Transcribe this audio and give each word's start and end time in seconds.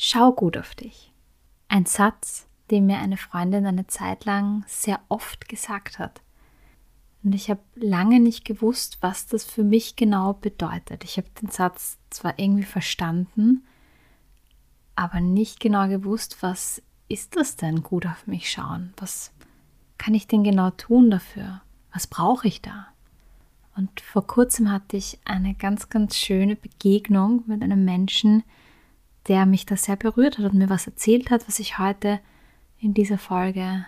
Schau 0.00 0.30
gut 0.30 0.56
auf 0.56 0.76
dich. 0.76 1.12
Ein 1.66 1.84
Satz, 1.84 2.46
den 2.70 2.86
mir 2.86 2.98
eine 2.98 3.16
Freundin 3.16 3.66
eine 3.66 3.88
Zeit 3.88 4.26
lang 4.26 4.64
sehr 4.68 5.00
oft 5.08 5.48
gesagt 5.48 5.98
hat. 5.98 6.22
Und 7.24 7.34
ich 7.34 7.50
habe 7.50 7.60
lange 7.74 8.20
nicht 8.20 8.44
gewusst, 8.44 8.98
was 9.00 9.26
das 9.26 9.42
für 9.42 9.64
mich 9.64 9.96
genau 9.96 10.34
bedeutet. 10.34 11.02
Ich 11.02 11.16
habe 11.16 11.28
den 11.42 11.50
Satz 11.50 11.98
zwar 12.10 12.38
irgendwie 12.38 12.62
verstanden, 12.62 13.66
aber 14.94 15.18
nicht 15.18 15.58
genau 15.58 15.88
gewusst, 15.88 16.44
was 16.44 16.80
ist 17.08 17.34
das 17.34 17.56
denn 17.56 17.82
gut 17.82 18.06
auf 18.06 18.28
mich 18.28 18.52
schauen? 18.52 18.94
Was 18.98 19.32
kann 19.98 20.14
ich 20.14 20.28
denn 20.28 20.44
genau 20.44 20.70
tun 20.70 21.10
dafür? 21.10 21.60
Was 21.92 22.06
brauche 22.06 22.46
ich 22.46 22.62
da? 22.62 22.86
Und 23.74 24.00
vor 24.00 24.24
kurzem 24.24 24.70
hatte 24.70 24.96
ich 24.96 25.18
eine 25.24 25.54
ganz, 25.54 25.88
ganz 25.88 26.16
schöne 26.16 26.54
Begegnung 26.54 27.42
mit 27.48 27.64
einem 27.64 27.84
Menschen, 27.84 28.44
mich 29.46 29.66
da 29.66 29.76
sehr 29.76 29.96
berührt 29.96 30.38
hat 30.38 30.46
und 30.46 30.54
mir 30.54 30.70
was 30.70 30.86
erzählt 30.86 31.30
hat, 31.30 31.46
was 31.46 31.58
ich 31.58 31.78
heute 31.78 32.20
in 32.80 32.94
dieser 32.94 33.18
Folge 33.18 33.84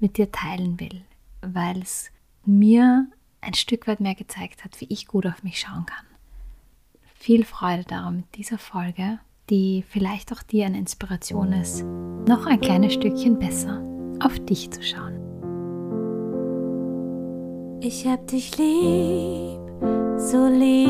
mit 0.00 0.16
dir 0.16 0.32
teilen 0.32 0.80
will, 0.80 1.02
weil 1.42 1.80
es 1.80 2.10
mir 2.44 3.06
ein 3.40 3.54
Stück 3.54 3.86
weit 3.86 4.00
mehr 4.00 4.14
gezeigt 4.14 4.64
hat, 4.64 4.80
wie 4.80 4.86
ich 4.88 5.06
gut 5.06 5.26
auf 5.26 5.42
mich 5.42 5.60
schauen 5.60 5.86
kann. 5.86 6.06
Viel 7.14 7.44
Freude 7.44 7.84
darum 7.84 8.16
mit 8.16 8.34
dieser 8.36 8.58
Folge, 8.58 9.18
die 9.50 9.84
vielleicht 9.88 10.32
auch 10.32 10.42
dir 10.42 10.66
eine 10.66 10.78
Inspiration 10.78 11.52
ist, 11.52 11.82
noch 11.82 12.46
ein 12.46 12.60
kleines 12.60 12.94
Stückchen 12.94 13.38
besser 13.38 13.82
auf 14.20 14.38
dich 14.40 14.70
zu 14.70 14.82
schauen. 14.82 15.20
Ich 17.80 18.06
hab 18.06 18.26
dich 18.28 18.56
lieb, 18.56 19.60
so 20.16 20.46
lieb, 20.46 20.88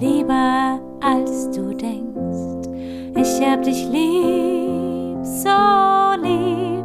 lieber 0.00 0.91
als 1.02 1.50
du 1.50 1.74
denkst. 1.74 2.68
Ich 3.16 3.44
hab 3.44 3.62
dich 3.62 3.84
lieb, 3.88 5.24
so 5.24 5.48
lieb, 6.22 6.84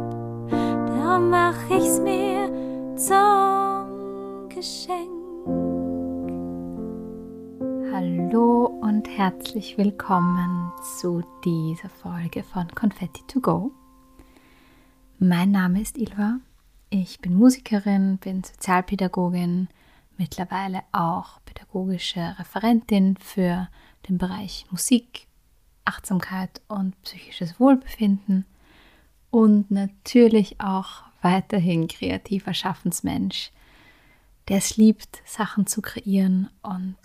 darum 0.50 1.30
mach 1.30 1.56
ich's 1.70 2.00
mir 2.00 2.48
zum 2.96 4.48
Geschenk. 4.48 5.08
Hallo 7.92 8.66
und 8.80 9.08
herzlich 9.08 9.78
willkommen 9.78 10.72
zu 10.98 11.22
dieser 11.44 11.88
Folge 11.88 12.42
von 12.42 12.66
Confetti 12.74 13.22
to 13.28 13.40
Go. 13.40 13.70
Mein 15.20 15.52
Name 15.52 15.80
ist 15.80 15.96
Ilva. 15.96 16.40
Ich 16.90 17.20
bin 17.20 17.34
Musikerin, 17.34 18.18
bin 18.18 18.42
Sozialpädagogin, 18.42 19.68
mittlerweile 20.16 20.80
auch 20.90 21.38
pädagogische 21.44 22.34
Referentin 22.38 23.16
für 23.16 23.68
den 24.08 24.18
Bereich 24.18 24.66
Musik, 24.70 25.26
Achtsamkeit 25.84 26.60
und 26.68 27.00
psychisches 27.02 27.58
Wohlbefinden 27.58 28.44
und 29.30 29.70
natürlich 29.70 30.60
auch 30.60 31.02
weiterhin 31.22 31.88
kreativer 31.88 32.54
Schaffensmensch, 32.54 33.50
der 34.48 34.58
es 34.58 34.76
liebt, 34.76 35.20
Sachen 35.24 35.66
zu 35.66 35.82
kreieren 35.82 36.48
und 36.62 36.96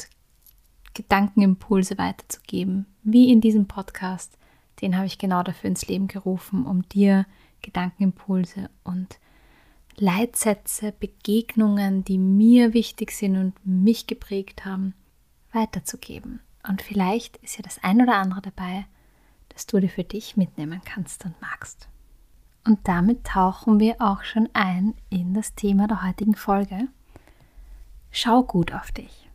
Gedankenimpulse 0.93 1.97
weiterzugeben, 1.97 2.85
wie 3.03 3.31
in 3.31 3.41
diesem 3.41 3.67
Podcast. 3.67 4.37
Den 4.81 4.95
habe 4.95 5.07
ich 5.07 5.17
genau 5.17 5.43
dafür 5.43 5.69
ins 5.69 5.87
Leben 5.87 6.07
gerufen, 6.07 6.65
um 6.65 6.87
dir 6.89 7.25
Gedankenimpulse 7.61 8.69
und 8.83 9.19
Leitsätze, 9.95 10.91
Begegnungen, 10.91 12.03
die 12.03 12.17
mir 12.17 12.73
wichtig 12.73 13.11
sind 13.11 13.37
und 13.37 13.53
mich 13.65 14.07
geprägt 14.07 14.65
haben, 14.65 14.93
weiterzugeben. 15.51 16.39
Und 16.67 16.81
vielleicht 16.81 17.37
ist 17.37 17.57
ja 17.57 17.63
das 17.63 17.83
ein 17.83 18.01
oder 18.01 18.15
andere 18.15 18.41
dabei, 18.41 18.85
das 19.49 19.65
du 19.65 19.79
dir 19.79 19.89
für 19.89 20.03
dich 20.03 20.37
mitnehmen 20.37 20.81
kannst 20.83 21.25
und 21.25 21.39
magst. 21.41 21.87
Und 22.65 22.87
damit 22.87 23.25
tauchen 23.25 23.79
wir 23.79 23.97
auch 23.99 24.23
schon 24.23 24.49
ein 24.53 24.93
in 25.09 25.33
das 25.33 25.53
Thema 25.53 25.87
der 25.87 26.03
heutigen 26.03 26.35
Folge. 26.35 26.87
Schau 28.11 28.43
gut 28.43 28.73
auf 28.73 28.91
dich. 28.91 29.29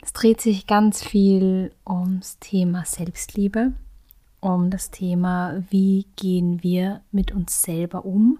Es 0.00 0.12
dreht 0.12 0.40
sich 0.40 0.66
ganz 0.66 1.02
viel 1.02 1.74
ums 1.84 2.38
Thema 2.38 2.84
Selbstliebe, 2.84 3.72
um 4.40 4.70
das 4.70 4.90
Thema, 4.90 5.64
wie 5.70 6.06
gehen 6.14 6.62
wir 6.62 7.02
mit 7.10 7.32
uns 7.32 7.62
selber 7.62 8.04
um 8.04 8.38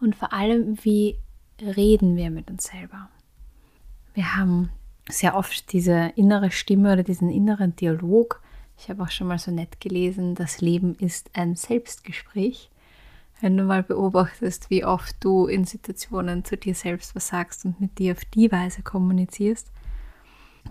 und 0.00 0.16
vor 0.16 0.32
allem, 0.32 0.82
wie 0.82 1.18
reden 1.60 2.16
wir 2.16 2.30
mit 2.30 2.50
uns 2.50 2.64
selber. 2.64 3.10
Wir 4.14 4.36
haben 4.36 4.70
sehr 5.08 5.36
oft 5.36 5.72
diese 5.72 6.12
innere 6.16 6.50
Stimme 6.50 6.92
oder 6.92 7.02
diesen 7.02 7.30
inneren 7.30 7.74
Dialog. 7.76 8.42
Ich 8.78 8.88
habe 8.88 9.02
auch 9.02 9.10
schon 9.10 9.26
mal 9.26 9.38
so 9.38 9.50
nett 9.50 9.80
gelesen, 9.80 10.34
das 10.34 10.60
Leben 10.60 10.94
ist 10.96 11.30
ein 11.32 11.56
Selbstgespräch. 11.56 12.70
Wenn 13.40 13.56
du 13.56 13.62
mal 13.64 13.82
beobachtest, 13.82 14.68
wie 14.70 14.84
oft 14.84 15.16
du 15.20 15.46
in 15.46 15.64
Situationen 15.64 16.44
zu 16.44 16.56
dir 16.56 16.74
selbst 16.74 17.14
was 17.14 17.28
sagst 17.28 17.64
und 17.64 17.80
mit 17.80 17.98
dir 17.98 18.12
auf 18.12 18.24
die 18.24 18.50
Weise 18.50 18.82
kommunizierst, 18.82 19.70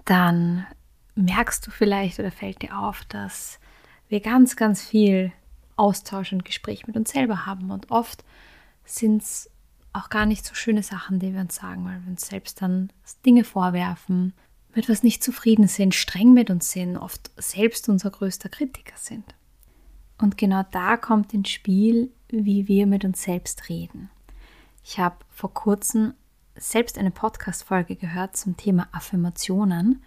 dann 0.05 0.65
merkst 1.15 1.65
du 1.65 1.71
vielleicht 1.71 2.19
oder 2.19 2.31
fällt 2.31 2.61
dir 2.61 2.77
auf, 2.77 3.05
dass 3.05 3.59
wir 4.09 4.19
ganz, 4.19 4.55
ganz 4.55 4.83
viel 4.83 5.31
Austausch 5.75 6.33
und 6.33 6.45
Gespräch 6.45 6.87
mit 6.87 6.95
uns 6.95 7.11
selber 7.11 7.45
haben. 7.45 7.71
Und 7.71 7.91
oft 7.91 8.23
sind 8.85 9.21
es 9.21 9.49
auch 9.97 10.09
gar 10.09 10.25
nicht 10.25 10.45
so 10.45 10.53
schöne 10.53 10.83
Sachen, 10.83 11.19
die 11.19 11.33
wir 11.33 11.41
uns 11.41 11.55
sagen, 11.55 11.85
weil 11.85 12.01
wir 12.03 12.11
uns 12.11 12.27
selbst 12.27 12.61
dann 12.61 12.91
Dinge 13.25 13.43
vorwerfen, 13.43 14.33
mit 14.75 14.89
was 14.89 15.03
nicht 15.03 15.23
zufrieden 15.23 15.67
sind, 15.67 15.95
streng 15.95 16.33
mit 16.33 16.49
uns 16.49 16.71
sind, 16.71 16.97
oft 16.97 17.31
selbst 17.37 17.89
unser 17.89 18.11
größter 18.11 18.49
Kritiker 18.49 18.95
sind. 18.95 19.35
Und 20.19 20.37
genau 20.37 20.63
da 20.71 20.97
kommt 20.97 21.33
ins 21.33 21.49
Spiel, 21.49 22.11
wie 22.29 22.67
wir 22.67 22.87
mit 22.87 23.05
uns 23.05 23.23
selbst 23.23 23.69
reden. 23.69 24.09
Ich 24.83 24.99
habe 24.99 25.17
vor 25.29 25.53
kurzem 25.53 26.13
selbst 26.55 26.97
eine 26.97 27.11
Podcast-Folge 27.11 27.95
gehört 27.95 28.35
zum 28.35 28.57
Thema 28.57 28.87
Affirmationen 28.91 30.03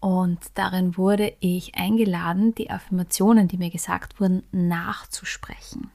und 0.00 0.40
darin 0.54 0.98
wurde 0.98 1.34
ich 1.40 1.76
eingeladen, 1.76 2.54
die 2.54 2.70
Affirmationen, 2.70 3.48
die 3.48 3.56
mir 3.56 3.70
gesagt 3.70 4.20
wurden, 4.20 4.42
nachzusprechen. 4.52 5.90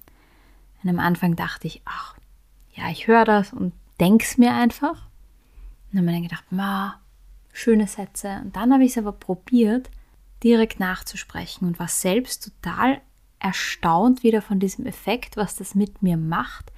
Und 0.81 0.89
am 0.89 0.99
Anfang 0.99 1.35
dachte 1.35 1.67
ich, 1.67 1.81
ach, 1.85 2.18
ja, 2.79 2.89
ich 2.89 3.07
höre 3.07 3.25
das 3.25 3.53
und 3.53 3.73
denke 3.99 4.23
es 4.23 4.37
mir 4.37 4.53
einfach. 4.53 5.07
Und 5.91 5.97
dann 5.97 6.07
habe 6.07 6.17
ich 6.17 6.29
gedacht, 6.29 6.51
ma, 6.51 6.99
schöne 7.51 7.87
Sätze. 7.87 8.39
Und 8.43 8.55
dann 8.55 8.73
habe 8.73 8.83
ich 8.83 8.91
es 8.91 8.97
aber 8.97 9.11
probiert, 9.11 9.89
direkt 10.43 10.79
nachzusprechen 10.79 11.67
und 11.67 11.79
war 11.79 11.89
selbst 11.89 12.53
total 12.61 13.01
erstaunt 13.39 14.23
wieder 14.23 14.41
von 14.41 14.59
diesem 14.59 14.85
Effekt, 14.85 15.35
was 15.35 15.55
das 15.55 15.75
mit 15.75 16.01
mir 16.01 16.17
macht, 16.17 16.71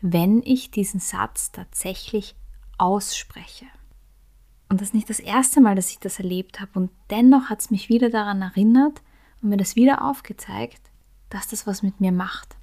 wenn 0.00 0.42
ich 0.42 0.70
diesen 0.70 1.00
Satz 1.00 1.50
tatsächlich 1.52 2.34
ausspreche. 2.76 3.66
Und 4.68 4.80
das 4.80 4.88
ist 4.88 4.94
nicht 4.94 5.08
das 5.08 5.20
erste 5.20 5.62
Mal, 5.62 5.74
dass 5.74 5.90
ich 5.90 5.98
das 5.98 6.18
erlebt 6.18 6.60
habe. 6.60 6.78
Und 6.78 6.90
dennoch 7.08 7.48
hat 7.48 7.60
es 7.60 7.70
mich 7.70 7.88
wieder 7.88 8.10
daran 8.10 8.42
erinnert 8.42 9.00
und 9.40 9.48
mir 9.48 9.56
das 9.56 9.76
wieder 9.76 10.04
aufgezeigt, 10.04 10.82
dass 11.30 11.48
das 11.48 11.66
was 11.66 11.82
mit 11.82 12.00
mir 12.00 12.12
macht. 12.12 12.56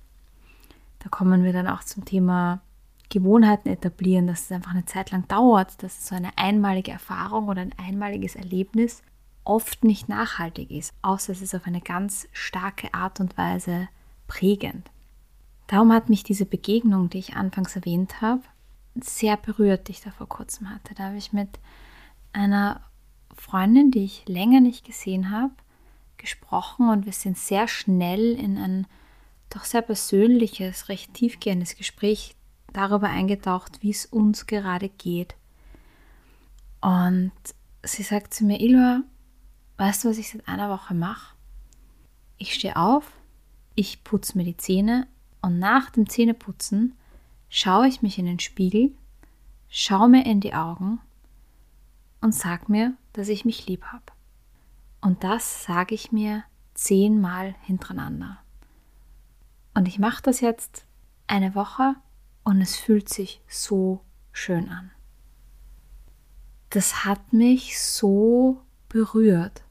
Da 0.99 1.09
kommen 1.09 1.43
wir 1.43 1.53
dann 1.53 1.67
auch 1.67 1.83
zum 1.83 2.05
Thema 2.05 2.61
Gewohnheiten 3.09 3.69
etablieren, 3.69 4.27
dass 4.27 4.45
es 4.45 4.51
einfach 4.51 4.71
eine 4.71 4.85
Zeit 4.85 5.11
lang 5.11 5.27
dauert, 5.27 5.81
dass 5.83 6.07
so 6.07 6.15
eine 6.15 6.37
einmalige 6.37 6.91
Erfahrung 6.91 7.47
oder 7.47 7.61
ein 7.61 7.75
einmaliges 7.77 8.35
Erlebnis 8.35 9.03
oft 9.43 9.83
nicht 9.83 10.09
nachhaltig 10.09 10.71
ist, 10.71 10.93
außer 11.01 11.31
es 11.31 11.41
ist 11.41 11.55
auf 11.55 11.67
eine 11.67 11.81
ganz 11.81 12.27
starke 12.33 12.93
Art 12.93 13.19
und 13.19 13.37
Weise 13.37 13.87
prägend. 14.27 14.89
Darum 15.67 15.91
hat 15.91 16.09
mich 16.09 16.23
diese 16.23 16.45
Begegnung, 16.45 17.09
die 17.09 17.19
ich 17.19 17.35
anfangs 17.35 17.75
erwähnt 17.75 18.21
habe, 18.21 18.41
sehr 18.95 19.37
berührt, 19.37 19.87
die 19.87 19.93
ich 19.93 20.01
da 20.01 20.11
vor 20.11 20.27
kurzem 20.27 20.69
hatte. 20.69 20.95
Da 20.95 21.05
habe 21.05 21.17
ich 21.17 21.33
mit 21.33 21.59
einer 22.33 22.81
Freundin, 23.35 23.91
die 23.91 24.03
ich 24.03 24.27
länger 24.27 24.61
nicht 24.61 24.85
gesehen 24.85 25.31
habe, 25.31 25.53
gesprochen 26.17 26.89
und 26.89 27.05
wir 27.05 27.13
sind 27.13 27.37
sehr 27.37 27.67
schnell 27.67 28.33
in 28.33 28.57
ein 28.57 28.87
doch 29.49 29.63
sehr 29.63 29.81
persönliches, 29.81 30.89
recht 30.89 31.13
tiefgehendes 31.13 31.75
Gespräch 31.75 32.35
darüber 32.75 33.09
eingetaucht, 33.09 33.81
wie 33.81 33.91
es 33.91 34.05
uns 34.05 34.47
gerade 34.47 34.89
geht. 34.89 35.35
Und 36.81 37.31
sie 37.83 38.03
sagt 38.03 38.33
zu 38.33 38.45
mir, 38.45 38.59
Ilva, 38.59 39.01
weißt 39.77 40.03
du, 40.03 40.09
was 40.09 40.17
ich 40.17 40.31
seit 40.31 40.47
einer 40.47 40.69
Woche 40.69 40.93
mache? 40.93 41.35
Ich 42.37 42.53
stehe 42.53 42.75
auf, 42.75 43.11
ich 43.75 44.03
putze 44.03 44.37
mir 44.37 44.43
die 44.43 44.57
Zähne 44.57 45.07
und 45.41 45.59
nach 45.59 45.89
dem 45.89 46.09
Zähneputzen 46.09 46.95
schaue 47.49 47.87
ich 47.87 48.01
mich 48.01 48.19
in 48.19 48.25
den 48.25 48.39
Spiegel, 48.39 48.91
schaue 49.69 50.09
mir 50.09 50.25
in 50.25 50.41
die 50.41 50.53
Augen 50.53 50.99
und 52.21 52.33
sag 52.33 52.69
mir, 52.69 52.93
dass 53.13 53.29
ich 53.29 53.45
mich 53.45 53.67
lieb 53.67 53.83
habe. 53.85 54.03
Und 55.01 55.23
das 55.23 55.63
sage 55.63 55.95
ich 55.95 56.11
mir 56.11 56.43
zehnmal 56.73 57.55
hintereinander. 57.61 58.39
Und 59.73 59.87
ich 59.87 59.99
mache 59.99 60.23
das 60.23 60.41
jetzt 60.41 60.85
eine 61.27 61.55
Woche 61.55 61.95
und 62.45 62.61
es 62.61 62.77
fühlt 62.77 63.09
sich 63.09 63.41
so 63.49 63.99
schön 64.31 64.69
an. 64.69 64.91
Das 66.69 67.03
hat 67.03 67.33
mich 67.33 67.81
so 67.81 68.61
berührt. 68.87 69.63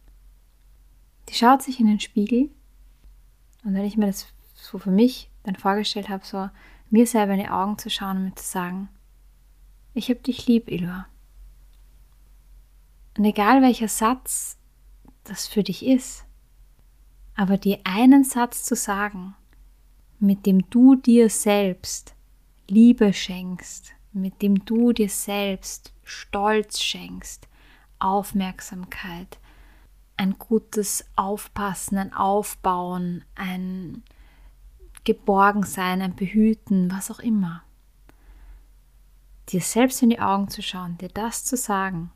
Die 1.28 1.34
schaut 1.34 1.62
sich 1.62 1.80
in 1.80 1.86
den 1.86 2.00
Spiegel 2.00 2.50
und 3.64 3.72
wenn 3.72 3.84
ich 3.84 3.96
mir 3.96 4.06
das 4.06 4.26
so 4.54 4.78
für 4.78 4.90
mich 4.90 5.30
dann 5.44 5.56
vorgestellt 5.56 6.08
habe, 6.10 6.26
so 6.26 6.50
mir 6.90 7.06
selber 7.06 7.32
in 7.32 7.40
die 7.40 7.48
Augen 7.48 7.78
zu 7.78 7.88
schauen 7.88 8.18
und 8.18 8.24
mir 8.24 8.34
zu 8.34 8.44
sagen, 8.44 8.88
ich 9.94 10.10
hab 10.10 10.22
dich 10.22 10.46
lieb, 10.46 10.70
Ilva. 10.70 11.06
Und 13.16 13.24
egal 13.24 13.62
welcher 13.62 13.88
Satz 13.88 14.58
das 15.22 15.46
für 15.46 15.62
dich 15.62 15.86
ist, 15.86 16.24
aber 17.36 17.56
dir 17.56 17.78
einen 17.84 18.24
Satz 18.24 18.64
zu 18.64 18.74
sagen, 18.74 19.34
mit 20.18 20.46
dem 20.46 20.68
du 20.70 20.96
dir 20.96 21.30
selbst 21.30 22.14
Liebe 22.68 23.12
schenkst, 23.12 23.92
mit 24.12 24.42
dem 24.42 24.64
du 24.64 24.92
dir 24.92 25.08
selbst 25.08 25.92
Stolz 26.02 26.80
schenkst, 26.80 27.48
Aufmerksamkeit, 27.98 29.38
ein 30.16 30.38
gutes 30.38 31.04
Aufpassen, 31.16 31.98
ein 31.98 32.12
Aufbauen, 32.12 33.24
ein 33.34 34.02
Geborgensein, 35.04 36.00
ein 36.00 36.14
Behüten, 36.14 36.90
was 36.90 37.10
auch 37.10 37.18
immer. 37.18 37.62
Dir 39.50 39.60
selbst 39.60 40.02
in 40.02 40.10
die 40.10 40.20
Augen 40.20 40.48
zu 40.48 40.62
schauen, 40.62 40.96
dir 40.98 41.08
das 41.08 41.44
zu 41.44 41.56
sagen 41.56 42.10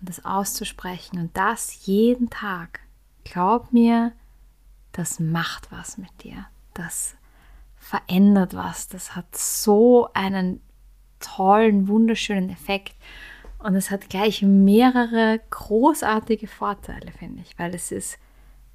und 0.00 0.08
das 0.08 0.24
auszusprechen 0.24 1.18
und 1.18 1.36
das 1.36 1.86
jeden 1.86 2.30
Tag. 2.30 2.80
Glaub 3.24 3.72
mir, 3.72 4.12
das 4.92 5.18
macht 5.18 5.72
was 5.72 5.98
mit 5.98 6.22
dir. 6.22 6.46
Das 6.74 7.16
verändert 7.84 8.54
was. 8.54 8.88
Das 8.88 9.14
hat 9.14 9.36
so 9.36 10.08
einen 10.14 10.62
tollen, 11.20 11.86
wunderschönen 11.86 12.48
Effekt. 12.48 12.94
Und 13.58 13.74
es 13.76 13.90
hat 13.90 14.08
gleich 14.08 14.42
mehrere 14.42 15.40
großartige 15.50 16.46
Vorteile, 16.46 17.12
finde 17.12 17.42
ich, 17.42 17.58
weil 17.58 17.74
es 17.74 17.92
ist 17.92 18.18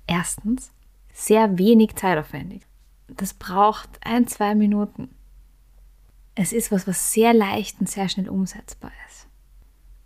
erstens 0.08 0.72
sehr 1.12 1.58
wenig 1.58 1.96
zeitaufwendig. 1.96 2.62
Das 3.08 3.34
braucht 3.34 3.90
ein, 4.02 4.28
zwei 4.28 4.54
Minuten. 4.54 5.10
Es 6.36 6.54
ist 6.54 6.72
was, 6.72 6.88
was 6.88 7.12
sehr 7.12 7.34
leicht 7.34 7.80
und 7.80 7.90
sehr 7.90 8.10
schnell 8.10 8.30
umsetzbar 8.30 8.92
ist. 9.08 9.28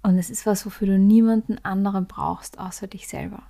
Und 0.01 0.17
es 0.17 0.29
ist 0.29 0.45
was, 0.45 0.65
wofür 0.65 0.87
du 0.87 0.97
niemanden 0.97 1.63
anderen 1.63 2.07
brauchst, 2.07 2.57
außer 2.57 2.87
dich 2.87 3.07
selber. 3.07 3.43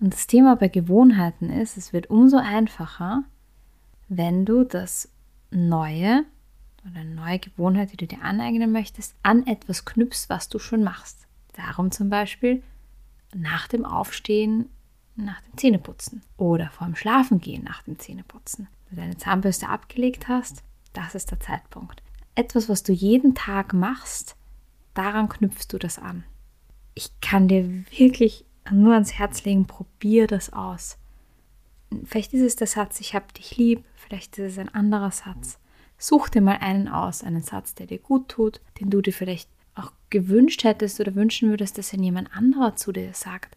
Und 0.00 0.12
das 0.12 0.26
Thema 0.26 0.56
bei 0.56 0.68
Gewohnheiten 0.68 1.50
ist, 1.50 1.76
es 1.76 1.92
wird 1.92 2.10
umso 2.10 2.36
einfacher, 2.36 3.24
wenn 4.08 4.44
du 4.44 4.64
das 4.64 5.08
Neue 5.50 6.24
oder 6.84 7.00
eine 7.00 7.14
neue 7.14 7.38
Gewohnheit, 7.38 7.92
die 7.92 7.96
du 7.96 8.06
dir 8.06 8.22
aneignen 8.22 8.72
möchtest, 8.72 9.14
an 9.22 9.46
etwas 9.46 9.84
knüpfst, 9.84 10.28
was 10.28 10.48
du 10.48 10.58
schon 10.58 10.82
machst. 10.82 11.26
Darum 11.54 11.90
zum 11.90 12.10
Beispiel 12.10 12.62
nach 13.34 13.68
dem 13.68 13.84
Aufstehen, 13.84 14.70
nach 15.16 15.40
dem 15.40 15.56
Zähneputzen 15.56 16.22
oder 16.36 16.70
vorm 16.70 16.94
Schlafengehen 16.94 17.64
nach 17.64 17.82
dem 17.82 17.98
Zähneputzen. 17.98 18.68
Wenn 18.88 18.96
du 18.96 19.02
deine 19.02 19.16
Zahnbürste 19.16 19.68
abgelegt 19.68 20.28
hast, 20.28 20.62
das 20.92 21.14
ist 21.14 21.30
der 21.30 21.40
Zeitpunkt. 21.40 22.02
Etwas, 22.34 22.68
was 22.68 22.82
du 22.82 22.92
jeden 22.92 23.34
Tag 23.34 23.72
machst, 23.72 24.36
daran 24.94 25.28
knüpfst 25.28 25.68
du 25.68 25.78
das 25.78 25.98
an. 25.98 26.24
Ich 26.94 27.10
kann 27.20 27.48
dir 27.48 27.84
wirklich 27.96 28.44
nur 28.70 28.94
ans 28.94 29.14
Herz 29.14 29.44
legen, 29.44 29.66
probier 29.66 30.26
das 30.26 30.52
aus. 30.52 30.98
Vielleicht 32.04 32.34
ist 32.34 32.42
es 32.42 32.56
der 32.56 32.66
Satz, 32.66 33.00
ich 33.00 33.14
habe 33.14 33.32
dich 33.32 33.56
lieb, 33.56 33.84
vielleicht 33.94 34.38
ist 34.38 34.52
es 34.52 34.58
ein 34.58 34.74
anderer 34.74 35.10
Satz. 35.10 35.58
Such 35.98 36.28
dir 36.28 36.42
mal 36.42 36.58
einen 36.58 36.88
aus, 36.88 37.22
einen 37.22 37.42
Satz, 37.42 37.74
der 37.74 37.86
dir 37.86 37.98
gut 37.98 38.28
tut, 38.28 38.60
den 38.80 38.90
du 38.90 39.00
dir 39.00 39.12
vielleicht 39.12 39.48
auch 39.74 39.92
gewünscht 40.10 40.64
hättest 40.64 41.00
oder 41.00 41.14
wünschen 41.14 41.48
würdest, 41.48 41.78
dass 41.78 41.92
ihn 41.92 42.02
jemand 42.02 42.34
anderer 42.34 42.76
zu 42.76 42.92
dir 42.92 43.12
sagt. 43.14 43.56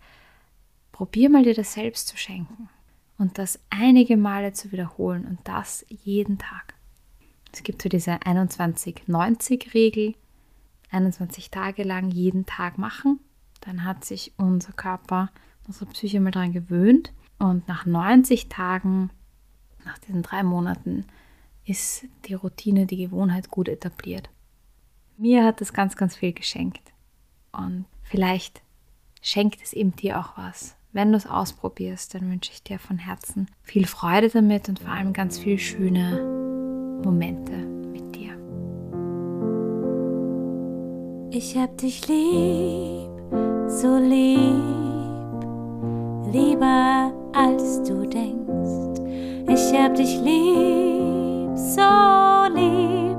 Probier 0.91 1.29
mal 1.29 1.43
dir 1.43 1.53
das 1.53 1.73
selbst 1.73 2.07
zu 2.07 2.17
schenken 2.17 2.69
und 3.17 3.37
das 3.37 3.59
einige 3.69 4.15
Male 4.15 4.53
zu 4.53 4.71
wiederholen 4.71 5.25
und 5.25 5.39
das 5.45 5.85
jeden 5.89 6.37
Tag. 6.37 6.73
Es 7.51 7.63
gibt 7.63 7.81
so 7.81 7.89
diese 7.89 8.11
21-90-Regel, 8.11 10.13
21 10.91 11.51
Tage 11.51 11.83
lang 11.83 12.11
jeden 12.11 12.45
Tag 12.45 12.77
machen. 12.77 13.19
Dann 13.61 13.83
hat 13.83 14.05
sich 14.05 14.33
unser 14.37 14.73
Körper, 14.73 15.31
unsere 15.67 15.87
Psyche 15.87 16.19
mal 16.19 16.31
daran 16.31 16.53
gewöhnt 16.53 17.11
und 17.39 17.67
nach 17.67 17.85
90 17.85 18.49
Tagen, 18.49 19.09
nach 19.85 19.97
diesen 19.97 20.21
drei 20.21 20.43
Monaten, 20.43 21.05
ist 21.65 22.05
die 22.25 22.33
Routine, 22.33 22.85
die 22.85 22.97
Gewohnheit 22.97 23.49
gut 23.49 23.69
etabliert. 23.69 24.29
Mir 25.17 25.45
hat 25.45 25.61
das 25.61 25.73
ganz, 25.73 25.95
ganz 25.95 26.15
viel 26.15 26.33
geschenkt. 26.33 26.93
Und 27.51 27.85
vielleicht 28.03 28.61
schenkt 29.21 29.61
es 29.63 29.73
eben 29.73 29.95
dir 29.95 30.19
auch 30.19 30.37
was. 30.37 30.75
Wenn 30.91 31.11
du 31.11 31.17
es 31.17 31.27
ausprobierst, 31.27 32.15
dann 32.15 32.31
wünsche 32.31 32.51
ich 32.51 32.63
dir 32.63 32.79
von 32.79 32.97
Herzen 32.97 33.47
viel 33.61 33.85
Freude 33.85 34.29
damit 34.29 34.69
und 34.69 34.79
vor 34.79 34.89
allem 34.89 35.13
ganz 35.13 35.37
viele 35.37 35.59
schöne 35.59 37.01
Momente 37.03 37.51
mit 37.51 38.15
dir. 38.15 38.33
Ich 41.31 41.55
hab 41.55 41.77
dich 41.77 42.07
lieb, 42.07 43.09
so 43.67 43.97
lieb, 43.97 44.39
lieber 46.33 47.13
als 47.39 47.81
du 47.83 48.05
denkst. 48.05 48.99
Ich 49.47 49.73
hab 49.73 49.95
dich 49.95 50.19
lieb, 50.19 51.55
so 51.55 52.45
lieb, 52.53 53.17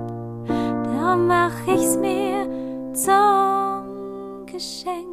darum 0.85 1.27
mach 1.27 1.55
ich's 1.67 1.97
mir 1.97 2.45
zum 2.93 4.45
Geschenk. 4.45 5.09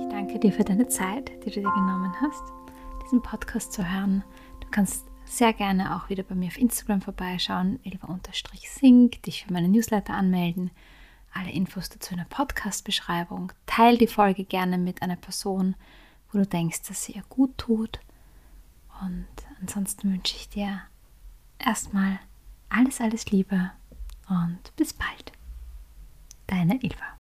Ich 0.00 0.08
danke 0.08 0.38
dir 0.40 0.50
für 0.50 0.64
deine 0.64 0.88
Zeit, 0.88 1.30
die 1.44 1.50
du 1.50 1.60
dir 1.60 1.70
genommen 1.70 2.14
hast, 2.22 2.42
diesen 3.04 3.20
Podcast 3.20 3.74
zu 3.74 3.84
hören. 3.86 4.24
Du 4.60 4.68
kannst 4.70 5.04
sehr 5.26 5.52
gerne 5.52 5.94
auch 5.94 6.08
wieder 6.08 6.22
bei 6.22 6.34
mir 6.34 6.46
auf 6.46 6.56
Instagram 6.56 7.02
vorbeischauen, 7.02 7.80
ilva-sing, 7.82 9.10
dich 9.26 9.44
für 9.44 9.52
meine 9.52 9.68
Newsletter 9.68 10.14
anmelden. 10.14 10.70
Alle 11.34 11.50
Infos 11.50 11.90
dazu 11.90 12.12
in 12.12 12.18
der 12.18 12.24
Podcast-Beschreibung. 12.30 13.52
Teil 13.76 13.98
die 13.98 14.06
Folge 14.06 14.44
gerne 14.44 14.78
mit 14.78 15.02
einer 15.02 15.16
Person, 15.16 15.76
wo 16.32 16.38
du 16.38 16.46
denkst, 16.46 16.84
dass 16.88 17.04
sie 17.04 17.12
ihr 17.12 17.24
gut 17.28 17.58
tut. 17.58 18.00
Und 19.02 19.26
ansonsten 19.60 20.10
wünsche 20.14 20.34
ich 20.34 20.48
dir 20.48 20.80
erstmal 21.58 22.18
alles, 22.70 23.02
alles 23.02 23.30
Liebe 23.30 23.70
und 24.30 24.74
bis 24.76 24.94
bald. 24.94 25.30
Deine 26.46 26.82
Ilva. 26.82 27.18